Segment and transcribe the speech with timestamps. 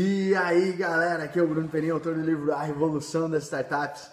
[0.00, 4.08] E aí galera, aqui é o Bruno Peninha, autor do livro A Revolução das Startups.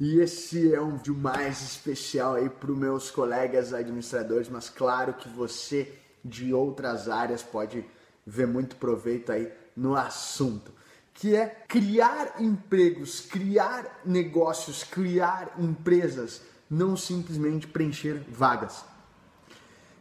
[0.00, 5.14] E esse é um de mais especial aí para os meus colegas administradores, mas claro
[5.14, 7.84] que você de outras áreas pode
[8.26, 10.72] ver muito proveito aí no assunto,
[11.14, 18.84] que é criar empregos, criar negócios, criar empresas, não simplesmente preencher vagas.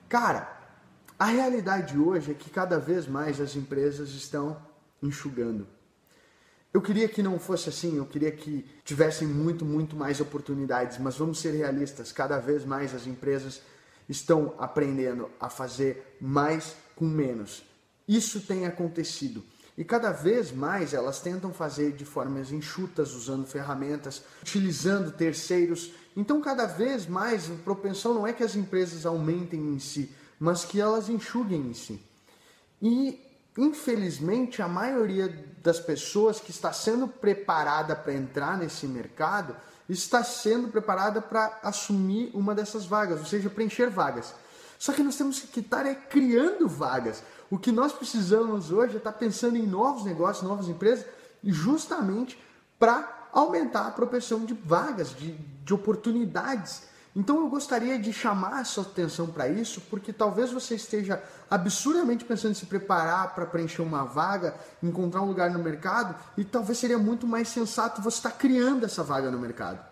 [0.09, 0.51] Cara,
[1.19, 4.67] a realidade hoje é que cada vez mais as empresas estão
[5.01, 5.67] enxugando.
[6.71, 11.17] Eu queria que não fosse assim, eu queria que tivessem muito, muito mais oportunidades, mas
[11.17, 13.61] vamos ser realistas, cada vez mais as empresas
[14.07, 17.63] estão aprendendo a fazer mais com menos.
[18.07, 19.43] Isso tem acontecido.
[19.79, 25.93] E cada vez mais elas tentam fazer de formas enxutas, usando ferramentas, utilizando terceiros.
[26.17, 30.65] Então, cada vez mais a propensão não é que as empresas aumentem em si, mas
[30.65, 32.01] que elas enxuguem em si.
[32.81, 33.21] E,
[33.59, 35.27] infelizmente, a maioria
[35.61, 39.55] das pessoas que está sendo preparada para entrar nesse mercado
[39.89, 44.33] está sendo preparada para assumir uma dessas vagas, ou seja, preencher vagas.
[44.77, 47.21] Só que nós temos que estar é, criando vagas.
[47.51, 51.05] O que nós precisamos hoje é estar pensando em novos negócios, novas empresas,
[51.43, 52.41] justamente
[52.77, 56.83] para aumentar a propensão de vagas, de, de oportunidades
[57.15, 62.23] então eu gostaria de chamar a sua atenção para isso, porque talvez você esteja absurdamente
[62.23, 66.77] pensando em se preparar para preencher uma vaga, encontrar um lugar no mercado, e talvez
[66.77, 69.83] seria muito mais sensato você estar tá criando essa vaga no mercado.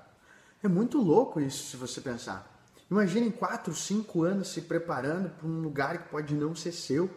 [0.64, 2.52] É muito louco isso, se você pensar.
[2.90, 7.10] Imagine 4, 5 anos se preparando para um lugar que pode não ser seu.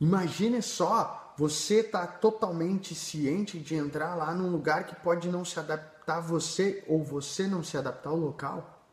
[0.00, 5.58] Imagine só, você está totalmente ciente de entrar lá num lugar que pode não se
[5.58, 8.84] adaptar adaptar você ou você não se adaptar ao local.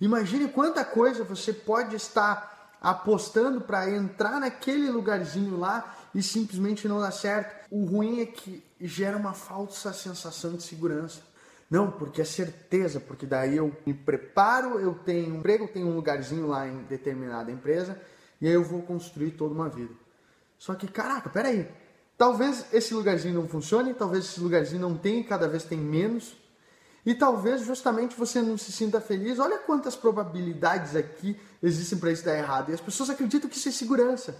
[0.00, 7.00] Imagine quanta coisa você pode estar apostando para entrar naquele lugarzinho lá e simplesmente não
[7.00, 7.66] dar certo.
[7.70, 11.22] O ruim é que gera uma falsa sensação de segurança.
[11.68, 15.96] Não, porque é certeza, porque daí eu me preparo, eu tenho um emprego, tenho um
[15.96, 18.00] lugarzinho lá em determinada empresa
[18.40, 19.92] e aí eu vou construir toda uma vida.
[20.58, 21.68] Só que, caraca, peraí,
[22.16, 26.34] Talvez esse lugarzinho não funcione, talvez esse lugarzinho não tenha, cada vez tem menos.
[27.04, 29.38] E talvez justamente você não se sinta feliz.
[29.38, 32.70] Olha quantas probabilidades aqui existem para isso dar errado.
[32.70, 34.32] E as pessoas acreditam que isso é segurança.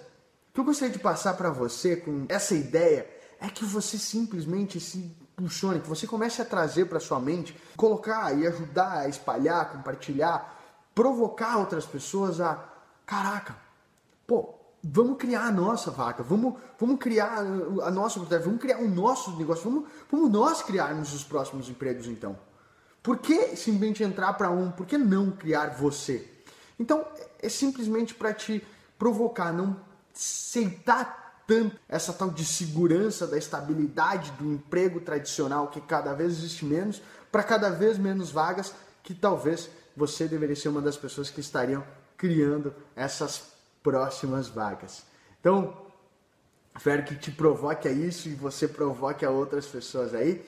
[0.50, 3.06] O que eu gostaria de passar para você com essa ideia
[3.38, 8.32] é que você simplesmente se impulsione, que você comece a trazer para sua mente, colocar
[8.36, 12.66] e ajudar a espalhar, compartilhar, provocar outras pessoas a,
[13.04, 13.54] caraca,
[14.26, 14.55] pô,
[14.88, 19.36] Vamos criar a nossa vaca, vamos, vamos criar a nossa oportunidade, vamos criar o nosso
[19.36, 22.38] negócio, vamos, vamos nós criarmos os próximos empregos então.
[23.02, 24.70] Por que simplesmente entrar para um?
[24.70, 26.30] Por que não criar você?
[26.78, 27.04] Então,
[27.40, 28.64] é simplesmente para te
[28.96, 29.76] provocar, não
[30.14, 36.64] aceitar tanto essa tal de segurança da estabilidade do emprego tradicional que cada vez existe
[36.64, 37.02] menos,
[37.32, 41.84] para cada vez menos vagas, que talvez você deveria ser uma das pessoas que estariam
[42.16, 43.55] criando essas
[43.86, 45.04] próximas vagas.
[45.38, 45.72] Então,
[46.76, 50.44] espero que te provoque a isso e você provoque a outras pessoas aí.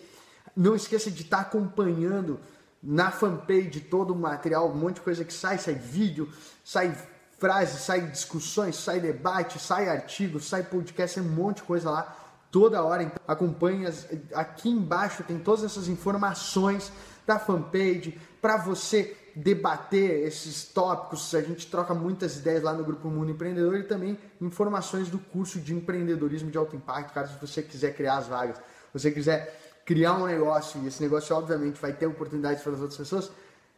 [0.57, 2.41] Não esqueça de estar acompanhando
[2.83, 6.29] na fanpage todo o material, um monte de coisa que sai, sai vídeo,
[6.65, 6.93] sai
[7.39, 12.17] frases, sai discussões, sai debate, sai artigo, sai podcast, um monte de coisa lá
[12.51, 13.03] toda hora.
[13.03, 13.87] Então, acompanhe
[14.35, 16.93] aqui embaixo tem todas essas informações
[17.27, 23.09] da fanpage para você debater esses tópicos, a gente troca muitas ideias lá no Grupo
[23.09, 27.95] Mundo Empreendedor e também informações do curso de empreendedorismo de alto impacto, caso você quiser
[27.95, 28.57] criar as vagas,
[28.93, 32.99] você quiser criar um negócio e esse negócio obviamente vai ter oportunidades para as outras
[32.99, 33.31] pessoas,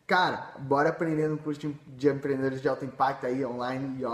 [0.06, 4.04] cara, bora aprender no curso de empreendedores de alto impacto aí online e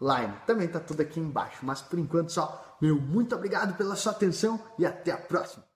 [0.00, 0.32] offline.
[0.46, 4.58] Também tá tudo aqui embaixo, mas por enquanto só, meu muito obrigado pela sua atenção
[4.78, 5.69] e até a próxima.